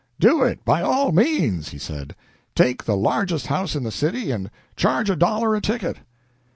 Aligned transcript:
"Do 0.19 0.41
it, 0.43 0.65
by 0.65 0.81
all 0.81 1.11
means," 1.11 1.69
he 1.69 1.77
said. 1.77 2.15
"Take 2.55 2.85
the 2.85 2.97
largest 2.97 3.45
house 3.45 3.75
in 3.75 3.83
the 3.83 3.91
city, 3.91 4.31
and 4.31 4.49
charge 4.75 5.11
a 5.11 5.15
dollar 5.15 5.53
a 5.53 5.61
ticket." 5.61 5.97